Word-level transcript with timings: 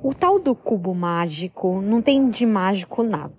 O 0.00 0.14
tal 0.14 0.38
do 0.38 0.54
cubo 0.54 0.94
mágico 0.94 1.80
não 1.80 2.00
tem 2.00 2.30
de 2.30 2.46
mágico 2.46 3.02
nada. 3.02 3.34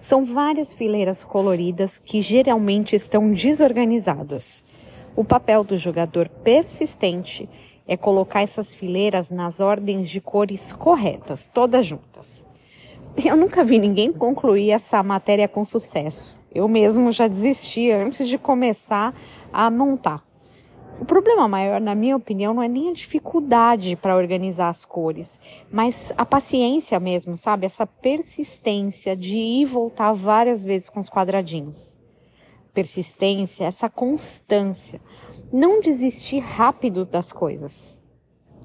São 0.00 0.24
várias 0.24 0.72
fileiras 0.72 1.24
coloridas 1.24 1.98
que 1.98 2.20
geralmente 2.20 2.94
estão 2.94 3.32
desorganizadas. 3.32 4.64
O 5.16 5.24
papel 5.24 5.64
do 5.64 5.76
jogador 5.76 6.28
persistente 6.28 7.48
é 7.88 7.96
colocar 7.96 8.42
essas 8.42 8.72
fileiras 8.72 9.30
nas 9.30 9.58
ordens 9.58 10.08
de 10.08 10.20
cores 10.20 10.72
corretas, 10.72 11.50
todas 11.52 11.84
juntas. 11.84 12.46
Eu 13.24 13.36
nunca 13.36 13.64
vi 13.64 13.76
ninguém 13.76 14.12
concluir 14.12 14.70
essa 14.70 15.02
matéria 15.02 15.48
com 15.48 15.64
sucesso. 15.64 16.38
Eu 16.54 16.68
mesmo 16.68 17.10
já 17.10 17.26
desisti 17.26 17.90
antes 17.90 18.28
de 18.28 18.38
começar 18.38 19.12
a 19.52 19.68
montar. 19.72 20.22
O 20.98 21.04
problema 21.04 21.46
maior, 21.46 21.78
na 21.78 21.94
minha 21.94 22.16
opinião, 22.16 22.54
não 22.54 22.62
é 22.62 22.68
nem 22.68 22.88
a 22.88 22.92
dificuldade 22.92 23.96
para 23.96 24.16
organizar 24.16 24.70
as 24.70 24.86
cores, 24.86 25.38
mas 25.70 26.10
a 26.16 26.24
paciência 26.24 26.98
mesmo, 26.98 27.36
sabe? 27.36 27.66
Essa 27.66 27.86
persistência 27.86 29.14
de 29.14 29.36
ir 29.36 29.62
e 29.62 29.64
voltar 29.66 30.12
várias 30.12 30.64
vezes 30.64 30.88
com 30.88 30.98
os 30.98 31.10
quadradinhos. 31.10 31.98
Persistência, 32.72 33.66
essa 33.66 33.90
constância. 33.90 35.00
Não 35.52 35.80
desistir 35.80 36.38
rápido 36.38 37.04
das 37.04 37.30
coisas. 37.30 38.02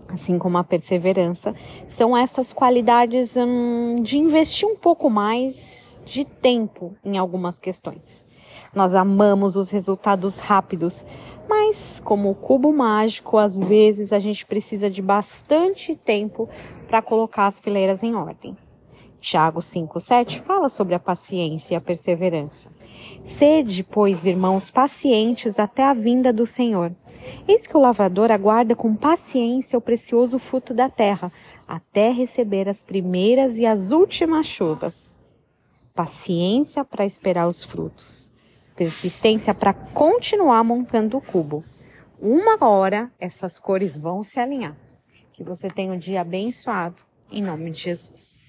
Assim 0.08 0.38
como 0.38 0.58
a 0.58 0.64
perseverança, 0.64 1.54
são 1.88 2.16
essas 2.16 2.52
qualidades 2.54 3.36
hum, 3.38 3.96
de 4.02 4.18
investir 4.18 4.68
um 4.68 4.76
pouco 4.76 5.10
mais 5.10 6.02
de 6.06 6.26
tempo 6.26 6.96
em 7.04 7.18
algumas 7.18 7.60
questões. 7.60 8.28
Nós 8.74 8.94
amamos 8.94 9.56
os 9.56 9.70
resultados 9.70 10.40
rápidos, 10.40 11.06
mas 11.72 12.02
como 12.02 12.30
o 12.30 12.36
cubo 12.36 12.74
mágico, 12.74 13.38
às 13.38 13.64
vezes 13.64 14.12
a 14.12 14.20
gente 14.20 14.46
precisa 14.46 14.90
de 14.90 15.02
bastante 15.02 15.96
tempo 15.96 16.50
para 16.86 17.02
colocar 17.02 17.48
as 17.48 17.62
fileiras 17.62 18.04
em 18.04 18.14
ordem. 18.14 18.58
Tiago 19.22 19.62
5,7 19.62 20.42
fala 20.42 20.68
sobre 20.68 20.96
a 20.96 21.00
paciência 21.00 21.74
e 21.74 21.78
a 21.78 21.80
perseverança. 21.80 22.70
Sede, 23.24 23.86
pois, 23.86 24.26
irmãos, 24.26 24.70
pacientes 24.70 25.60
até 25.60 25.86
a 25.86 25.94
vinda 25.94 26.34
do 26.34 26.46
Senhor. 26.46 26.92
Eis 27.48 27.66
que 27.66 27.78
o 27.78 27.80
lavrador 27.80 28.34
aguarda 28.34 28.76
com 28.76 28.94
paciência 28.94 29.80
o 29.80 29.82
precioso 29.82 30.38
fruto 30.38 30.74
da 30.74 30.90
terra, 30.90 31.32
até 31.66 32.12
receber 32.12 32.68
as 32.68 32.84
primeiras 32.84 33.58
e 33.58 33.66
as 33.66 33.92
últimas 33.92 34.46
chuvas. 34.46 35.18
Paciência 35.96 36.84
para 36.84 37.06
esperar 37.06 37.48
os 37.48 37.64
frutos 37.64 38.34
persistência 38.82 39.54
para 39.54 39.76
continuar 39.76 40.64
montando 40.64 41.16
o 41.16 41.22
cubo. 41.22 41.64
Uma 42.20 42.58
hora 42.68 43.12
essas 43.20 43.60
cores 43.60 43.96
vão 43.96 44.24
se 44.24 44.40
alinhar. 44.40 44.76
Que 45.32 45.44
você 45.44 45.70
tenha 45.70 45.94
um 45.94 46.00
dia 46.00 46.22
abençoado, 46.22 47.04
em 47.32 47.44
nome 47.44 47.70
de 47.70 47.80
Jesus. 47.80 48.41